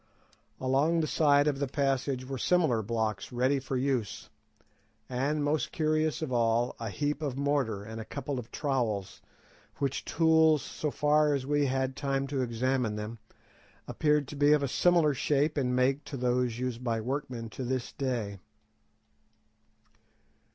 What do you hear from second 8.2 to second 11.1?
of trowels, which tools, so